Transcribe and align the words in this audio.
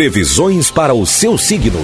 Previsões 0.00 0.70
para 0.70 0.94
o 0.94 1.04
seu 1.04 1.36
signo. 1.36 1.78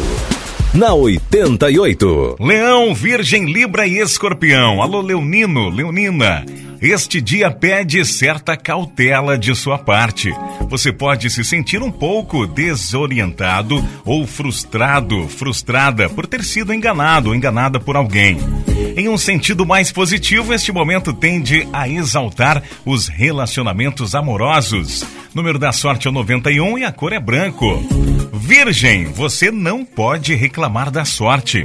Na 0.72 0.94
88. 0.94 2.36
Leão, 2.40 2.94
Virgem, 2.94 3.44
Libra 3.44 3.86
e 3.86 3.98
Escorpião. 3.98 4.80
Alô, 4.80 5.02
Leonino, 5.02 5.68
Leonina. 5.68 6.42
Este 6.80 7.20
dia 7.20 7.50
pede 7.50 8.02
certa 8.06 8.56
cautela 8.56 9.36
de 9.36 9.54
sua 9.54 9.76
parte. 9.76 10.32
Você 10.70 10.90
pode 10.90 11.28
se 11.28 11.44
sentir 11.44 11.82
um 11.82 11.92
pouco 11.92 12.46
desorientado 12.46 13.84
ou 14.02 14.26
frustrado, 14.26 15.28
frustrada 15.28 16.08
por 16.08 16.26
ter 16.26 16.42
sido 16.42 16.72
enganado 16.72 17.28
ou 17.28 17.34
enganada 17.34 17.78
por 17.78 17.96
alguém. 17.96 18.38
Em 18.96 19.10
um 19.10 19.18
sentido 19.18 19.66
mais 19.66 19.92
positivo, 19.92 20.54
este 20.54 20.72
momento 20.72 21.12
tende 21.12 21.68
a 21.70 21.86
exaltar 21.86 22.62
os 22.82 23.08
relacionamentos 23.08 24.14
amorosos. 24.14 25.04
Número 25.34 25.58
da 25.58 25.70
sorte 25.70 26.06
é 26.06 26.10
o 26.10 26.14
91 26.14 26.78
e 26.78 26.84
a 26.84 26.90
cor 26.90 27.12
é 27.12 27.20
branco. 27.20 27.66
Virgem, 28.32 29.04
você 29.04 29.50
não 29.50 29.84
pode 29.84 30.34
reclamar 30.34 30.90
da 30.90 31.04
sorte. 31.04 31.62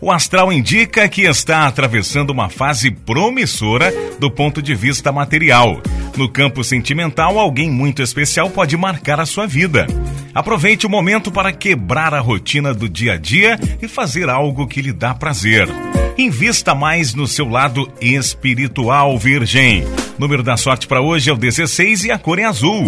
O 0.00 0.10
astral 0.10 0.50
indica 0.50 1.06
que 1.10 1.22
está 1.22 1.66
atravessando 1.66 2.30
uma 2.30 2.48
fase 2.48 2.90
promissora 2.90 3.92
do 4.18 4.30
ponto 4.30 4.62
de 4.62 4.74
vista 4.74 5.12
material. 5.12 5.82
No 6.16 6.26
campo 6.26 6.64
sentimental, 6.64 7.38
alguém 7.38 7.70
muito 7.70 8.00
especial 8.00 8.48
pode 8.48 8.78
marcar 8.78 9.20
a 9.20 9.26
sua 9.26 9.46
vida. 9.46 9.86
Aproveite 10.34 10.86
o 10.86 10.90
momento 10.90 11.30
para 11.30 11.52
quebrar 11.52 12.14
a 12.14 12.20
rotina 12.20 12.72
do 12.72 12.88
dia 12.88 13.12
a 13.12 13.16
dia 13.18 13.60
e 13.82 13.86
fazer 13.86 14.30
algo 14.30 14.66
que 14.66 14.80
lhe 14.80 14.92
dá 14.92 15.14
prazer. 15.14 15.68
Invista 16.16 16.76
mais 16.76 17.12
no 17.12 17.26
seu 17.26 17.48
lado 17.48 17.90
espiritual, 18.00 19.18
Virgem. 19.18 19.84
Número 20.16 20.44
da 20.44 20.56
sorte 20.56 20.86
para 20.86 21.00
hoje 21.00 21.28
é 21.28 21.32
o 21.32 21.36
16 21.36 22.04
e 22.04 22.10
a 22.12 22.18
cor 22.18 22.38
é 22.38 22.44
azul. 22.44 22.84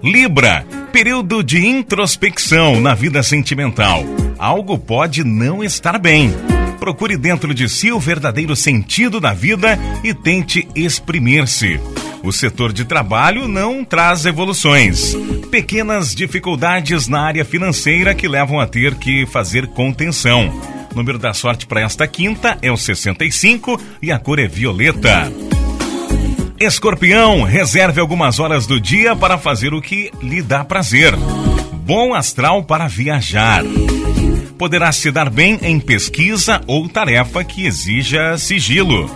Libra, 0.00 0.64
período 0.92 1.42
de 1.42 1.66
introspecção 1.66 2.80
na 2.80 2.94
vida 2.94 3.20
sentimental. 3.24 4.04
Algo 4.38 4.78
pode 4.78 5.24
não 5.24 5.64
estar 5.64 5.98
bem. 5.98 6.32
Procure 6.78 7.16
dentro 7.16 7.52
de 7.52 7.68
si 7.68 7.90
o 7.90 7.98
verdadeiro 7.98 8.54
sentido 8.54 9.18
da 9.18 9.34
vida 9.34 9.76
e 10.04 10.14
tente 10.14 10.68
exprimir-se. 10.76 11.80
O 12.22 12.32
setor 12.32 12.72
de 12.72 12.84
trabalho 12.84 13.48
não 13.48 13.84
traz 13.84 14.24
evoluções. 14.24 15.16
Pequenas 15.50 16.14
dificuldades 16.14 17.08
na 17.08 17.22
área 17.22 17.44
financeira 17.44 18.14
que 18.14 18.28
levam 18.28 18.60
a 18.60 18.68
ter 18.68 18.94
que 18.94 19.26
fazer 19.26 19.66
contenção. 19.66 20.77
Número 20.98 21.16
da 21.16 21.32
sorte 21.32 21.64
para 21.64 21.82
esta 21.82 22.08
quinta 22.08 22.58
é 22.60 22.72
o 22.72 22.76
65 22.76 23.80
e 24.02 24.10
a 24.10 24.18
cor 24.18 24.40
é 24.40 24.48
violeta. 24.48 25.32
Escorpião, 26.58 27.44
reserve 27.44 28.00
algumas 28.00 28.40
horas 28.40 28.66
do 28.66 28.80
dia 28.80 29.14
para 29.14 29.38
fazer 29.38 29.72
o 29.72 29.80
que 29.80 30.10
lhe 30.20 30.42
dá 30.42 30.64
prazer. 30.64 31.14
Bom 31.86 32.14
astral 32.14 32.64
para 32.64 32.88
viajar. 32.88 33.62
Poderá 34.58 34.90
se 34.90 35.12
dar 35.12 35.30
bem 35.30 35.60
em 35.62 35.78
pesquisa 35.78 36.60
ou 36.66 36.88
tarefa 36.88 37.44
que 37.44 37.64
exija 37.64 38.36
sigilo. 38.36 39.08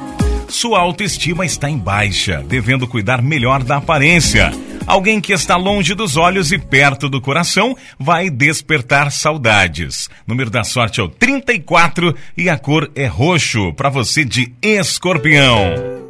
Sua 0.47 0.79
autoestima 0.79 1.45
está 1.45 1.69
em 1.69 1.79
baixa, 1.79 2.45
devendo 2.47 2.87
cuidar 2.87 3.21
melhor 3.21 3.65
da 3.65 3.79
aparência. 3.79 4.53
Alguém 4.87 5.21
que 5.21 5.33
está 5.33 5.57
longe 5.57 5.95
dos 5.95 6.17
olhos 6.17 6.53
e 6.53 6.59
perto 6.59 7.09
do 7.09 7.21
coração 7.21 7.77
vai 7.99 8.29
despertar 8.29 9.11
saudades. 9.13 10.09
Número 10.27 10.51
da 10.51 10.65
sorte 10.65 11.01
é 11.01 11.03
o 11.03 11.09
34 11.09 12.15
e 12.37 12.49
a 12.49 12.59
cor 12.59 12.91
é 12.95 13.07
roxo 13.07 13.73
para 13.75 13.89
você 13.89 14.25
de 14.25 14.53
escorpião. 14.61 16.02